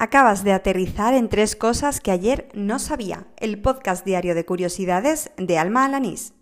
Acabas 0.00 0.44
de 0.44 0.52
aterrizar 0.52 1.12
en 1.12 1.28
tres 1.28 1.56
cosas 1.56 2.00
que 2.00 2.12
ayer 2.12 2.48
no 2.54 2.78
sabía. 2.78 3.26
El 3.36 3.60
podcast 3.60 4.04
diario 4.06 4.36
de 4.36 4.44
curiosidades 4.44 5.32
de 5.36 5.58
Alma 5.58 5.84
Alanís. 5.84 6.34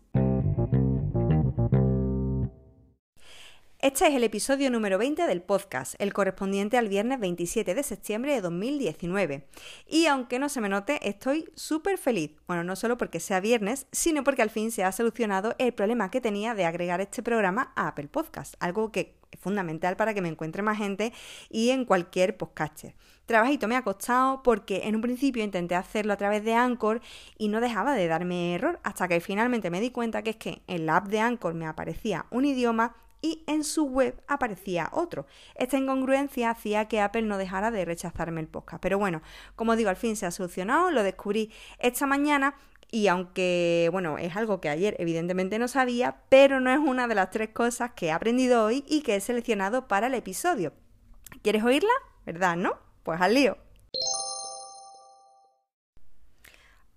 Este 3.79 4.09
es 4.09 4.15
el 4.15 4.25
episodio 4.25 4.71
número 4.71 4.99
20 4.99 5.27
del 5.27 5.41
podcast, 5.41 5.95
el 5.99 6.13
correspondiente 6.13 6.77
al 6.77 6.89
viernes 6.89 7.19
27 7.19 7.75
de 7.75 7.83
septiembre 7.83 8.35
de 8.35 8.43
2019. 8.43 9.49
Y 9.87 10.05
aunque 10.05 10.39
no 10.39 10.51
se 10.51 10.61
me 10.61 10.69
note, 10.69 10.99
estoy 11.09 11.49
súper 11.55 11.97
feliz. 11.97 12.33
Bueno, 12.47 12.63
no 12.63 12.77
solo 12.77 12.99
porque 12.99 13.21
sea 13.21 13.41
viernes, 13.41 13.87
sino 13.91 14.23
porque 14.23 14.43
al 14.43 14.51
fin 14.51 14.71
se 14.71 14.85
ha 14.85 14.93
solucionado 14.93 15.55
el 15.57 15.73
problema 15.73 16.11
que 16.11 16.21
tenía 16.21 16.55
de 16.55 16.67
agregar 16.67 17.01
este 17.01 17.23
programa 17.23 17.73
a 17.75 17.89
Apple 17.89 18.09
Podcast, 18.09 18.55
algo 18.61 18.93
que 18.93 19.17
fundamental 19.37 19.97
para 19.97 20.15
que 20.15 20.23
me 20.23 20.29
encuentre 20.29 20.63
más 20.63 20.79
gente 20.79 21.13
y 21.51 21.71
en 21.71 21.85
cualquier 21.85 22.37
podcaster. 22.37 22.95
Trabajito 23.27 23.67
me 23.67 23.77
ha 23.77 23.83
costado 23.83 24.43
porque 24.43 24.83
en 24.85 24.95
un 24.95 25.03
principio 25.03 25.43
intenté 25.43 25.75
hacerlo 25.75 26.13
a 26.13 26.17
través 26.17 26.45
de 26.45 26.55
Anchor 26.55 27.01
y 27.37 27.49
no 27.49 27.61
dejaba 27.61 27.95
de 27.95 28.07
darme 28.07 28.55
error 28.55 28.79
hasta 28.85 29.09
que 29.09 29.21
finalmente 29.21 29.69
me 29.69 29.81
di 29.81 29.91
cuenta 29.91 30.23
que 30.23 30.31
es 30.31 30.37
que 30.37 30.63
en 30.69 30.87
la 30.87 30.99
app 30.99 31.09
de 31.09 31.21
Anchor 31.21 31.55
me 31.55 31.67
aparecía 31.67 32.27
un 32.31 32.45
idioma 32.45 32.95
y 33.23 33.43
en 33.49 33.65
su 33.65 33.87
web 33.87 34.23
aparecía 34.29 34.91
otro. 34.93 35.27
Esta 35.57 35.77
incongruencia 35.77 36.51
hacía 36.51 36.87
que 36.87 37.01
Apple 37.01 37.23
no 37.23 37.39
dejara 37.39 37.73
de 37.73 37.85
rechazarme 37.85 38.41
el 38.41 38.47
podcast. 38.47 38.81
Pero 38.81 38.99
bueno, 38.99 39.23
como 39.57 39.75
digo, 39.75 39.91
al 39.91 39.97
fin 39.97 40.15
se 40.17 40.27
ha 40.27 40.31
solucionado, 40.31 40.91
lo 40.93 41.03
descubrí 41.03 41.51
esta 41.81 42.07
mañana 42.07 42.55
y 42.91 43.09
aunque, 43.09 43.89
bueno, 43.93 44.19
es 44.19 44.37
algo 44.37 44.61
que 44.61 44.69
ayer 44.69 44.97
evidentemente 44.99 45.59
no 45.59 45.69
sabía, 45.69 46.23
pero 46.29 46.61
no 46.61 46.71
es 46.71 46.79
una 46.79 47.09
de 47.09 47.15
las 47.15 47.31
tres 47.31 47.51
cosas 47.51 47.93
que 47.95 48.07
he 48.07 48.13
aprendido 48.13 48.65
hoy 48.65 48.85
y 48.87 49.03
que 49.03 49.17
he 49.17 49.21
seleccionado 49.21 49.89
para 49.89 50.07
el 50.07 50.15
episodio. 50.15 50.73
¿Quieres 51.43 51.65
oírla? 51.65 51.91
¿Verdad, 52.25 52.57
no? 52.57 52.79
Pues 53.03 53.21
al 53.21 53.35
lío. 53.35 53.59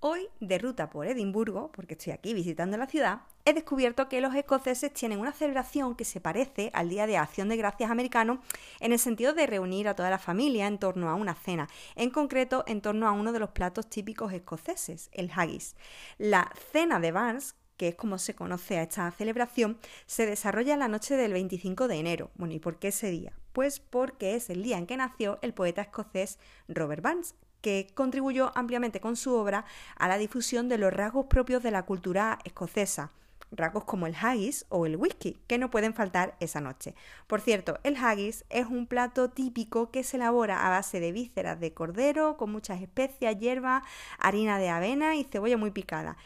Hoy, 0.02 0.30
de 0.40 0.58
ruta 0.58 0.90
por 0.90 1.08
Edimburgo, 1.08 1.74
porque 1.74 1.96
estoy 1.96 2.14
aquí 2.14 2.34
visitando 2.34 2.78
la 2.78 2.88
ciudad, 2.88 3.24
he 3.44 3.54
descubierto 3.54 4.08
que 4.08 4.22
los 4.22 4.34
escoceses 4.34 4.94
tienen 4.94 5.20
una 5.20 5.34
celebración 5.34 5.94
que 5.94 6.06
se 6.06 6.22
parece 6.22 6.72
al 6.74 6.88
Día 6.88 7.06
de 7.06 7.18
Acción 7.18 7.50
de 7.50 7.58
Gracias 7.58 7.92
americano 7.92 8.42
en 8.80 8.94
el 8.94 9.00
sentido 9.00 9.34
de 9.34 9.46
reunir 9.46 9.90
a 9.90 9.98
toda 9.98 10.10
la 10.10 10.18
familia 10.18 10.68
en 10.68 10.78
torno 10.78 11.10
a 11.10 11.16
una 11.16 11.36
cena, 11.36 11.68
en 11.98 12.12
concreto 12.12 12.64
en 12.66 12.80
torno 12.80 13.10
a 13.10 13.12
uno 13.12 13.34
de 13.34 13.40
los 13.40 13.50
platos 13.50 13.90
típicos 13.90 14.32
escoceses, 14.32 15.10
el 15.12 15.30
haggis. 15.36 15.76
La 16.18 16.50
cena 16.72 17.02
de 17.02 17.12
Barnes, 17.12 17.56
que 17.76 17.90
es 17.90 17.96
como 17.96 18.20
se 18.20 18.36
conoce 18.36 18.78
a 18.78 18.84
esta 18.84 19.12
celebración, 19.12 19.80
se 20.06 20.26
desarrolla 20.26 20.78
la 20.78 20.88
noche 20.88 21.18
del 21.18 21.34
25 21.34 21.90
de 21.90 21.98
enero. 21.98 22.32
Bueno, 22.36 22.54
¿y 22.54 22.60
por 22.60 22.80
qué 22.80 22.88
ese 22.88 23.12
día? 23.12 23.34
Pues 23.52 23.82
porque 23.82 24.36
es 24.36 24.50
el 24.50 24.64
día 24.64 24.78
en 24.78 24.88
que 24.88 24.96
nació 24.96 25.40
el 25.42 25.54
poeta 25.54 25.82
escocés 25.82 26.40
Robert 26.70 27.04
Burns, 27.04 27.36
que 27.62 27.88
contribuyó 27.94 28.52
ampliamente 28.56 29.00
con 29.00 29.16
su 29.16 29.34
obra 29.34 29.66
a 29.98 30.08
la 30.08 30.18
difusión 30.18 30.70
de 30.70 30.78
los 30.78 30.94
rasgos 30.94 31.26
propios 31.28 31.64
de 31.64 31.72
la 31.72 31.84
cultura 31.84 32.40
escocesa, 32.44 33.12
rasgos 33.52 33.84
como 33.84 34.08
el 34.08 34.16
haggis 34.16 34.66
o 34.70 34.86
el 34.86 34.96
whisky, 34.96 35.38
que 35.48 35.58
no 35.58 35.72
pueden 35.72 35.94
faltar 35.94 36.36
esa 36.40 36.62
noche. 36.62 36.96
Por 37.28 37.42
cierto, 37.42 37.80
el 37.84 37.96
haggis 37.96 38.46
es 38.50 38.68
un 38.68 38.88
plato 38.88 39.30
típico 39.30 39.92
que 39.92 40.04
se 40.04 40.18
elabora 40.18 40.66
a 40.66 40.70
base 40.70 41.00
de 41.00 41.12
vísceras 41.12 41.60
de 41.60 41.74
cordero, 41.74 42.38
con 42.38 42.52
muchas 42.52 42.82
especias, 42.82 43.38
hierba, 43.38 43.84
harina 44.18 44.58
de 44.58 44.70
avena 44.70 45.16
y 45.16 45.24
cebolla 45.24 45.58
muy 45.58 45.72
picada. 45.72 46.18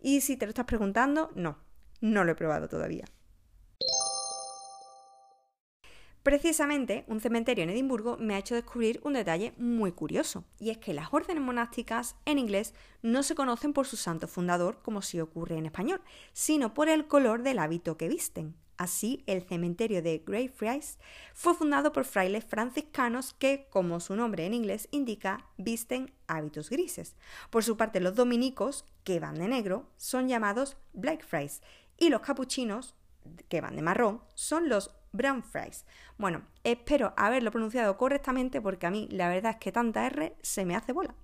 Y 0.00 0.20
si 0.20 0.36
te 0.36 0.46
lo 0.46 0.50
estás 0.50 0.66
preguntando, 0.66 1.30
no, 1.34 1.56
no 2.00 2.24
lo 2.24 2.32
he 2.32 2.36
probado 2.36 2.68
todavía. 2.68 3.06
Precisamente, 6.26 7.04
un 7.06 7.20
cementerio 7.20 7.62
en 7.62 7.70
Edimburgo 7.70 8.16
me 8.16 8.34
ha 8.34 8.38
hecho 8.38 8.56
descubrir 8.56 9.00
un 9.04 9.12
detalle 9.12 9.52
muy 9.58 9.92
curioso, 9.92 10.42
y 10.58 10.70
es 10.70 10.78
que 10.78 10.92
las 10.92 11.14
órdenes 11.14 11.40
monásticas 11.40 12.16
en 12.24 12.40
inglés 12.40 12.74
no 13.00 13.22
se 13.22 13.36
conocen 13.36 13.72
por 13.72 13.86
su 13.86 13.96
santo 13.96 14.26
fundador, 14.26 14.80
como 14.82 15.02
si 15.02 15.20
ocurre 15.20 15.56
en 15.56 15.66
español, 15.66 16.00
sino 16.32 16.74
por 16.74 16.88
el 16.88 17.06
color 17.06 17.44
del 17.44 17.60
hábito 17.60 17.96
que 17.96 18.08
visten. 18.08 18.56
Así, 18.76 19.22
el 19.28 19.42
cementerio 19.42 20.02
de 20.02 20.20
Greyfriars 20.26 20.98
fue 21.32 21.54
fundado 21.54 21.92
por 21.92 22.04
frailes 22.04 22.44
franciscanos 22.44 23.32
que, 23.32 23.68
como 23.70 24.00
su 24.00 24.16
nombre 24.16 24.46
en 24.46 24.54
inglés 24.54 24.88
indica, 24.90 25.46
visten 25.58 26.12
hábitos 26.26 26.70
grises. 26.70 27.14
Por 27.50 27.62
su 27.62 27.76
parte, 27.76 28.00
los 28.00 28.16
dominicos, 28.16 28.84
que 29.04 29.20
van 29.20 29.36
de 29.36 29.46
negro, 29.46 29.86
son 29.96 30.26
llamados 30.26 30.76
Blackfriars, 30.92 31.62
y 31.96 32.08
los 32.08 32.22
capuchinos, 32.22 32.96
que 33.48 33.60
van 33.60 33.76
de 33.76 33.82
marrón, 33.82 34.22
son 34.34 34.68
los 34.68 34.90
brown 35.16 35.42
fries. 35.42 35.84
Bueno, 36.18 36.42
espero 36.64 37.14
haberlo 37.16 37.50
pronunciado 37.50 37.96
correctamente 37.96 38.60
porque 38.60 38.86
a 38.86 38.90
mí 38.90 39.08
la 39.10 39.28
verdad 39.28 39.52
es 39.52 39.58
que 39.58 39.72
tanta 39.72 40.06
R 40.06 40.36
se 40.42 40.64
me 40.64 40.76
hace 40.76 40.92
bola. 40.92 41.14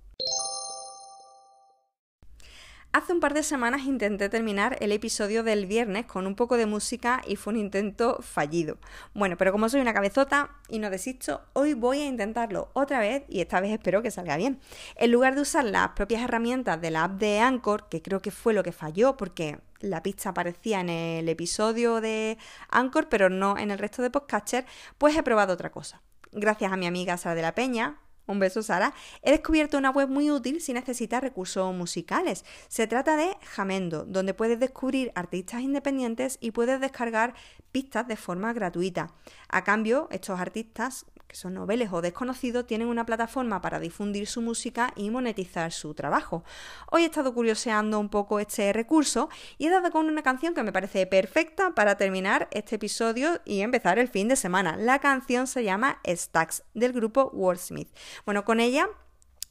Hace 2.95 3.11
un 3.11 3.19
par 3.19 3.33
de 3.33 3.41
semanas 3.41 3.85
intenté 3.85 4.29
terminar 4.29 4.77
el 4.79 4.91
episodio 4.91 5.41
del 5.41 5.65
viernes 5.65 6.05
con 6.05 6.27
un 6.27 6.35
poco 6.35 6.57
de 6.57 6.67
música 6.67 7.23
y 7.25 7.37
fue 7.37 7.53
un 7.53 7.59
intento 7.59 8.19
fallido. 8.21 8.77
Bueno, 9.15 9.35
pero 9.35 9.51
como 9.51 9.67
soy 9.67 9.81
una 9.81 9.95
cabezota 9.95 10.51
y 10.69 10.77
no 10.77 10.91
desisto, 10.91 11.41
hoy 11.53 11.73
voy 11.73 12.01
a 12.01 12.05
intentarlo 12.05 12.69
otra 12.73 12.99
vez 12.99 13.23
y 13.27 13.41
esta 13.41 13.59
vez 13.61 13.71
espero 13.71 14.03
que 14.03 14.11
salga 14.11 14.37
bien. 14.37 14.59
En 14.95 15.11
lugar 15.11 15.33
de 15.33 15.41
usar 15.41 15.65
las 15.65 15.89
propias 15.93 16.21
herramientas 16.21 16.79
de 16.81 16.91
la 16.91 17.05
app 17.05 17.13
de 17.13 17.39
Anchor, 17.39 17.89
que 17.89 18.03
creo 18.03 18.21
que 18.21 18.29
fue 18.29 18.53
lo 18.53 18.61
que 18.61 18.71
falló 18.71 19.17
porque 19.17 19.57
la 19.79 20.03
pista 20.03 20.29
aparecía 20.29 20.79
en 20.79 20.89
el 20.89 21.27
episodio 21.27 21.99
de 21.99 22.37
Anchor, 22.69 23.09
pero 23.09 23.27
no 23.27 23.57
en 23.57 23.71
el 23.71 23.79
resto 23.79 24.03
de 24.03 24.11
podcasters, 24.11 24.67
pues 24.99 25.17
he 25.17 25.23
probado 25.23 25.53
otra 25.53 25.71
cosa. 25.71 26.03
Gracias 26.31 26.71
a 26.71 26.77
mi 26.77 26.85
amiga 26.85 27.17
Sara 27.17 27.33
de 27.33 27.41
la 27.41 27.55
Peña, 27.55 27.97
un 28.25 28.39
beso, 28.39 28.63
Sara. 28.63 28.93
He 29.21 29.31
descubierto 29.31 29.77
una 29.77 29.89
web 29.89 30.09
muy 30.09 30.31
útil 30.31 30.61
si 30.61 30.73
necesitas 30.73 31.21
recursos 31.21 31.73
musicales. 31.73 32.45
Se 32.67 32.87
trata 32.87 33.17
de 33.17 33.35
Jamendo, 33.43 34.05
donde 34.05 34.33
puedes 34.33 34.59
descubrir 34.59 35.11
artistas 35.15 35.61
independientes 35.61 36.37
y 36.39 36.51
puedes 36.51 36.79
descargar 36.79 37.33
pistas 37.71 38.07
de 38.07 38.15
forma 38.15 38.53
gratuita. 38.53 39.13
A 39.49 39.63
cambio, 39.63 40.07
estos 40.11 40.39
artistas 40.39 41.05
son 41.33 41.53
noveles 41.53 41.91
o 41.91 42.01
desconocidos, 42.01 42.65
tienen 42.65 42.87
una 42.87 43.05
plataforma 43.05 43.61
para 43.61 43.79
difundir 43.79 44.27
su 44.27 44.41
música 44.41 44.93
y 44.95 45.09
monetizar 45.09 45.71
su 45.71 45.93
trabajo. 45.93 46.43
Hoy 46.91 47.03
he 47.03 47.05
estado 47.05 47.33
curioseando 47.33 47.99
un 47.99 48.09
poco 48.09 48.39
este 48.39 48.71
recurso 48.73 49.29
y 49.57 49.67
he 49.67 49.69
dado 49.69 49.91
con 49.91 50.07
una 50.07 50.23
canción 50.23 50.53
que 50.53 50.63
me 50.63 50.71
parece 50.71 51.05
perfecta 51.05 51.75
para 51.75 51.95
terminar 51.97 52.47
este 52.51 52.75
episodio 52.75 53.41
y 53.45 53.61
empezar 53.61 53.99
el 53.99 54.07
fin 54.07 54.27
de 54.27 54.35
semana. 54.35 54.77
La 54.77 54.99
canción 54.99 55.47
se 55.47 55.63
llama 55.63 55.99
Stacks 56.07 56.63
del 56.73 56.93
grupo 56.93 57.29
Wordsmith. 57.33 57.89
Bueno, 58.25 58.45
con 58.45 58.59
ella 58.59 58.87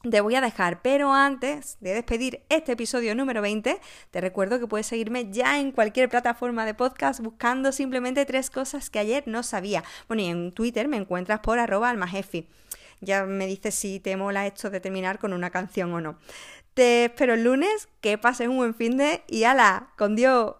te 0.09 0.19
voy 0.19 0.35
a 0.35 0.41
dejar, 0.41 0.81
pero 0.81 1.13
antes 1.13 1.77
de 1.79 1.93
despedir 1.93 2.43
este 2.49 2.73
episodio 2.73 3.15
número 3.15 3.41
20, 3.41 3.79
te 4.11 4.21
recuerdo 4.21 4.59
que 4.59 4.67
puedes 4.67 4.85
seguirme 4.85 5.31
ya 5.31 5.59
en 5.59 5.71
cualquier 5.71 6.09
plataforma 6.09 6.65
de 6.65 6.73
podcast 6.73 7.21
buscando 7.21 7.71
simplemente 7.71 8.25
tres 8.25 8.49
cosas 8.49 8.89
que 8.89 8.99
ayer 8.99 9.23
no 9.27 9.43
sabía. 9.43 9.83
Bueno, 10.09 10.23
y 10.23 10.25
en 10.27 10.51
Twitter 10.51 10.89
me 10.89 10.97
encuentras 10.97 11.39
por 11.39 11.57
arroba 11.57 11.89
almajefi. 11.89 12.49
Ya 12.99 13.23
me 13.25 13.47
dices 13.47 13.75
si 13.75 14.01
te 14.01 14.17
mola 14.17 14.45
esto 14.45 14.69
de 14.69 14.81
terminar 14.81 15.19
con 15.19 15.31
una 15.31 15.51
canción 15.51 15.93
o 15.93 16.01
no. 16.01 16.17
Te 16.73 17.05
espero 17.05 17.35
el 17.35 17.43
lunes, 17.43 17.87
que 18.01 18.17
pases 18.17 18.49
un 18.49 18.57
buen 18.57 18.75
fin 18.75 18.97
de 18.97 19.23
y 19.27 19.45
ala, 19.45 19.93
con 19.97 20.15
Dios. 20.15 20.55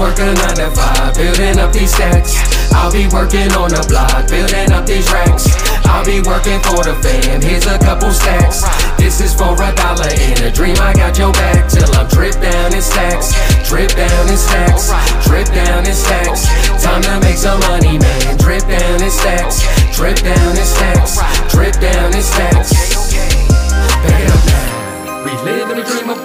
Just 0.00 0.18
work 0.18 0.18
a 0.18 0.34
9 0.34 0.54
to 0.56 0.70
5, 0.70 1.14
building 1.14 1.58
up 1.58 1.72
these 1.72 1.92
stacks. 1.92 2.34
I'll 2.72 2.92
be 2.92 3.06
working 3.08 3.52
on 3.52 3.70
the 3.70 3.84
block, 3.88 4.28
building 4.28 4.72
up 4.72 4.86
these 4.86 5.10
racks. 5.12 5.44
I'll 5.84 6.04
be 6.04 6.20
working 6.22 6.60
for 6.62 6.82
the 6.84 6.94
fam, 7.02 7.42
here's 7.42 7.66
a 7.66 7.78
couple 7.78 8.10
stacks. 8.10 8.64
This 8.96 9.20
is 9.20 9.34
for 9.34 9.52
a 9.52 9.70
dollar 9.74 10.08
in 10.08 10.38
a 10.44 10.50
dream, 10.50 10.76
I 10.80 10.92
got 10.94 11.18
your 11.18 11.32
back. 11.32 11.68
Till 11.68 11.90
I'm 11.94 12.08
drip 12.08 12.34
down 12.40 12.72
in 12.72 12.82
stacks, 12.82 13.34
drip 13.68 13.90
down 13.92 14.28
in 14.28 14.36
stacks, 14.36 14.88
drip 15.26 15.48
down 15.48 15.86
in 15.86 15.94
stacks. 15.94 16.46
Time 16.82 17.02
to 17.02 17.20
make 17.20 17.36
some 17.36 17.60
money, 17.60 17.98
man. 17.98 18.36
Drip 18.38 18.62
down 18.62 19.02
in 19.02 19.10
stacks, 19.10 19.60
drip 19.96 20.16
down 20.16 20.56
in 20.56 20.64
stacks, 20.64 21.18
drip 21.52 21.74
down 21.80 22.14
in 22.14 22.22
stacks. 22.22 22.79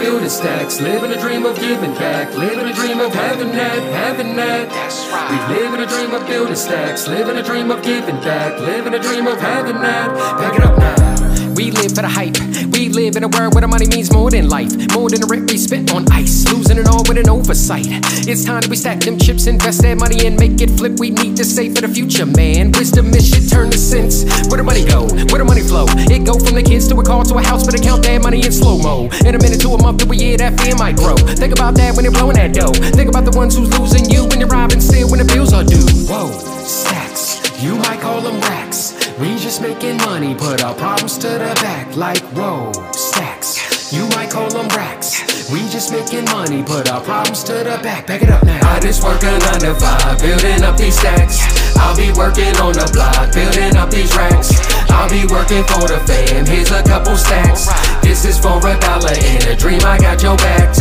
Building 0.06 0.30
stacks, 0.30 0.80
living 0.80 1.12
a 1.12 1.20
dream 1.20 1.46
of 1.48 1.56
giving 1.60 1.94
back, 1.96 2.32
living 2.36 2.68
a 2.68 2.74
dream 2.74 3.00
of 3.00 3.12
having 3.12 3.52
that, 3.54 3.82
having 3.92 4.36
that. 4.36 4.70
That's 4.70 5.08
right. 5.08 5.50
We 5.50 5.56
live 5.56 5.74
in 5.74 5.80
a 5.80 5.88
dream 5.88 6.14
of 6.14 6.28
building 6.28 6.56
stacks, 6.56 7.08
living 7.08 7.38
a 7.38 7.44
dream 7.44 7.72
of 7.72 7.82
giving 7.82 8.18
back, 8.18 8.60
living 8.60 8.94
a 8.94 9.00
dream 9.00 9.26
of 9.26 9.40
having 9.42 9.82
that. 9.82 10.14
Back 10.38 10.60
it 10.60 10.64
up 10.64 10.78
now. 10.78 11.15
We 11.56 11.72
live 11.72 11.96
for 11.96 12.04
the 12.04 12.12
hype. 12.12 12.36
We 12.76 12.90
live 12.90 13.16
in 13.16 13.24
a 13.24 13.32
world 13.32 13.56
where 13.56 13.62
the 13.62 13.68
money 13.68 13.88
means 13.88 14.12
more 14.12 14.30
than 14.30 14.50
life, 14.50 14.76
more 14.92 15.10
than 15.10 15.22
the 15.24 15.28
rent 15.32 15.50
we 15.50 15.58
spent 15.58 15.94
on 15.96 16.04
ice. 16.12 16.44
Losing 16.52 16.78
it 16.78 16.88
all 16.88 17.04
with 17.08 17.18
an 17.18 17.30
oversight. 17.30 17.88
It's 18.28 18.44
time 18.44 18.60
that 18.60 18.70
we 18.70 18.76
stack 18.76 19.00
them 19.00 19.18
chips, 19.18 19.48
invest 19.48 19.82
that 19.84 19.98
money, 19.98 20.28
and 20.28 20.36
make 20.38 20.60
it 20.60 20.70
flip. 20.76 21.00
We 21.00 21.12
need 21.12 21.38
to 21.38 21.46
save 21.46 21.76
for 21.76 21.82
the 21.82 21.88
future, 21.88 22.26
man. 22.26 22.72
Wisdom 22.76 23.08
is 23.16 23.30
shit 23.30 23.48
turn 23.50 23.72
to 23.72 23.78
sense. 23.78 24.28
Where 24.52 24.60
the 24.60 24.68
money 24.68 24.84
go? 24.84 25.08
Where 25.32 25.40
the 25.40 25.48
money 25.48 25.64
flow? 25.64 25.86
It 26.12 26.28
go 26.28 26.36
from 26.36 26.60
the 26.60 26.64
kids 26.64 26.90
to 26.90 27.00
a 27.00 27.04
car 27.04 27.24
to 27.24 27.36
a 27.40 27.44
house, 27.44 27.64
but 27.64 27.72
they 27.72 27.82
count 27.82 28.04
that 28.04 28.22
money 28.22 28.44
in 28.44 28.52
slow 28.52 28.78
mo. 28.78 29.08
In 29.24 29.36
a 29.36 29.40
minute 29.40 29.62
to 29.64 29.72
a 29.72 29.82
month 29.82 30.04
to 30.04 30.12
a 30.12 30.16
year, 30.16 30.36
that 30.36 30.60
fear 30.60 30.76
might 30.76 31.00
grow. 31.00 31.16
Think 31.16 31.56
about 31.56 31.76
that 31.80 31.96
when 31.96 32.04
you're 32.04 32.14
blowing 32.14 32.36
that 32.36 32.52
dough. 32.52 32.76
Think 33.00 33.08
about 33.08 33.24
the 33.24 33.32
ones 33.32 33.56
who's 33.56 33.72
losing 33.80 34.12
you 34.12 34.25
just 39.56 39.62
making 39.62 39.96
money, 39.98 40.36
put 40.36 40.62
our 40.66 40.76
problems 40.76 41.18
to 41.18 41.30
the 41.30 41.54
back. 41.64 41.96
Like, 41.96 42.20
whoa, 42.36 42.74
stacks. 42.92 43.94
You 43.94 44.06
might 44.10 44.30
call 44.30 44.50
them 44.50 44.68
racks. 44.76 45.50
We 45.50 45.60
just 45.70 45.94
making 45.94 46.26
money, 46.26 46.62
put 46.62 46.92
our 46.92 47.00
problems 47.00 47.42
to 47.46 47.54
the 47.64 47.80
back. 47.82 48.06
Back 48.06 48.22
it 48.22 48.30
up 48.30 48.44
now. 48.44 48.60
I 48.68 48.82
just 48.82 49.02
work 49.02 49.24
a 49.24 49.32
nine 49.40 49.60
to 49.64 49.74
five, 49.76 50.20
building 50.20 50.62
up 50.64 50.76
these 50.76 51.00
stacks. 51.00 51.40
I'll 51.78 51.96
be 51.96 52.12
working 52.20 52.52
on 52.60 52.74
the 52.74 52.90
block, 52.92 53.32
building 53.32 53.78
up 53.78 53.90
these 53.92 54.14
racks. 54.18 54.52
I'll 54.92 55.10
be 55.10 55.24
working 55.24 55.64
for 55.72 55.88
the 55.88 56.04
fam. 56.04 56.46
Here's 56.46 56.72
a 56.72 56.84
couple 56.84 57.16
stacks. 57.16 57.72
This 58.04 58.26
is 58.26 58.38
for 58.38 58.60
a 58.60 58.76
dollar 58.80 59.16
in 59.16 59.40
a 59.48 59.56
dream. 59.56 59.80
I 59.88 59.98
got 59.98 60.22
your 60.22 60.36
back 60.36 60.74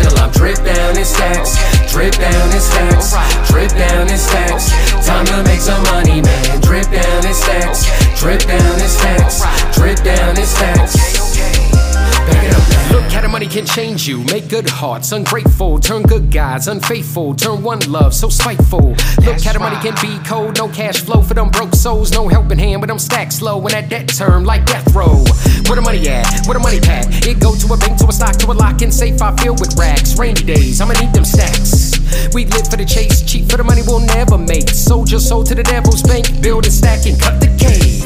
can 13.55 13.65
change 13.65 14.09
you. 14.09 14.25
Make 14.25 14.49
good 14.49 14.69
hearts 14.69 15.13
ungrateful, 15.13 15.79
turn 15.79 16.03
good 16.03 16.29
guys 16.29 16.67
unfaithful, 16.67 17.37
turn 17.37 17.63
one 17.63 17.79
love 17.89 18.13
so 18.13 18.29
spiteful. 18.29 18.97
Look 19.23 19.41
how 19.43 19.53
the 19.53 19.61
money 19.61 19.77
can 19.77 19.95
be 20.03 20.19
cold, 20.27 20.59
no 20.59 20.67
cash 20.67 21.03
flow 21.03 21.23
for 21.23 21.35
them 21.35 21.51
broke 21.51 21.73
souls, 21.73 22.11
no 22.11 22.27
helping 22.27 22.59
hand 22.59 22.81
with 22.81 22.89
them 22.89 22.99
stacks 22.99 23.41
low. 23.41 23.61
And 23.61 23.71
that 23.71 23.89
debt 23.89 24.09
term 24.09 24.45
like 24.45 24.67
death 24.67 24.93
row. 24.93 25.23
Where 25.69 25.77
the 25.77 25.83
money 25.83 26.09
at? 26.09 26.27
Where 26.49 26.55
the 26.55 26.61
money 26.61 26.81
pack? 26.81 27.07
It 27.29 27.39
go 27.39 27.55
to 27.55 27.73
a 27.73 27.77
bank, 27.77 27.99
to 27.99 28.09
a 28.09 28.13
stock, 28.13 28.35
to 28.39 28.51
a 28.51 28.55
lock 28.55 28.83
and 28.83 28.93
safe. 28.93 29.23
I 29.23 29.31
filled 29.37 29.61
with 29.61 29.79
racks. 29.79 30.19
Rainy 30.19 30.43
days, 30.43 30.81
I'ma 30.81 30.95
need 30.95 31.13
them 31.15 31.25
stacks. 31.25 31.95
We 32.35 32.47
live 32.47 32.67
for 32.67 32.77
the 32.77 32.85
chase, 32.85 33.23
cheap 33.23 33.49
for 33.49 33.57
the 33.57 33.65
money 33.65 33.83
we'll 33.87 34.01
never 34.01 34.37
make. 34.37 34.69
Soldier 34.69 35.21
sold 35.21 35.47
to 35.47 35.55
the 35.55 35.63
devil's 35.63 36.03
bank, 36.03 36.43
build 36.43 36.65
and 36.65 36.75
stack 36.75 37.07
and 37.07 37.21
cut 37.21 37.39
the 37.39 37.47
cake. 37.55 38.03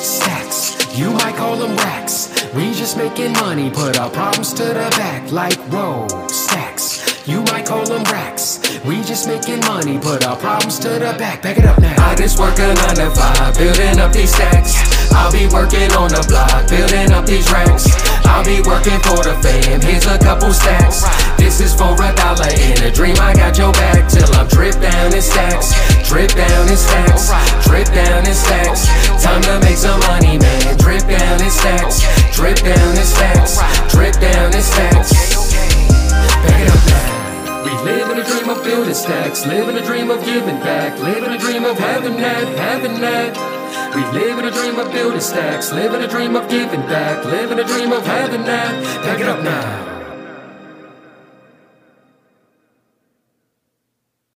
Stacks, 0.00 0.35
you 0.96 1.10
might 1.12 1.36
call 1.36 1.56
them 1.56 1.76
racks. 1.76 2.32
We 2.54 2.72
just 2.72 2.96
making 2.96 3.32
money, 3.32 3.70
put 3.70 3.98
our 3.98 4.10
problems 4.10 4.52
to 4.54 4.64
the 4.64 4.88
back. 4.96 5.30
Like, 5.30 5.58
whoa, 5.70 6.08
stacks. 6.28 7.26
You 7.28 7.42
might 7.42 7.66
call 7.66 7.84
them 7.84 8.04
racks. 8.04 8.80
We 8.84 9.02
just 9.02 9.26
making 9.26 9.60
money, 9.60 9.98
put 9.98 10.24
our 10.24 10.36
problems 10.36 10.78
to 10.80 10.88
the 10.88 11.14
back. 11.18 11.42
Back 11.42 11.58
it 11.58 11.66
up 11.66 11.80
now. 11.80 11.94
I 11.98 12.14
just 12.14 12.38
work 12.38 12.58
a 12.58 12.72
nine 12.72 12.96
to 12.96 13.10
five, 13.10 13.58
building 13.58 13.98
up 13.98 14.12
these 14.12 14.32
stacks. 14.32 14.96
I'll 15.12 15.32
be 15.32 15.46
working 15.48 15.90
on 15.92 16.08
the 16.12 16.24
block, 16.28 16.68
building 16.68 17.12
up 17.12 17.26
these 17.26 17.50
racks. 17.50 17.88
I'll 18.24 18.44
be 18.44 18.60
working 18.62 19.00
for 19.00 19.18
the 19.24 19.34
fam. 19.42 19.80
Here's 19.82 20.06
a 20.06 20.18
couple 20.18 20.52
stacks. 20.52 21.02
This 21.36 21.60
is 21.60 21.74
for 21.74 21.96
a 21.96 22.12
dollar 22.14 22.52
in 22.52 22.78
a 22.84 22.90
dream. 22.92 23.16
I 23.18 23.34
got 23.34 23.58
your 23.58 23.72
back 23.72 24.08
till 24.08 24.28
I'm 24.36 24.46
drip 24.48 24.76
down 24.80 25.12
in 25.12 25.22
stacks, 25.22 25.72
drip 26.08 26.30
down 26.36 26.68
in 26.68 26.76
stacks, 26.76 27.32
drip 27.66 27.88
down 27.90 28.05
in 39.50 39.76
a 39.76 39.86
dream 39.86 40.10
of 40.10 40.24
giving 40.24 40.58
back, 40.60 40.98
living 40.98 41.30
a 41.30 41.38
dream 41.38 41.64
of 41.64 41.78
having 41.78 42.16
that, 42.16 42.58
having 42.58 43.00
that. 43.00 43.94
We 43.94 44.02
live 44.18 44.38
in 44.38 44.44
a 44.44 44.50
dream 44.50 44.78
of 44.78 44.92
building 44.92 45.20
stacks, 45.20 45.72
living 45.72 46.02
a 46.02 46.08
dream 46.08 46.36
of 46.36 46.48
giving 46.48 46.80
back, 46.82 47.24
living 47.24 47.58
a 47.58 47.64
dream 47.64 47.92
of 47.92 48.04
having 48.04 48.42
that. 48.42 48.84
Pack 49.04 49.20
it 49.20 49.26
up 49.26 49.42
now. 49.42 49.95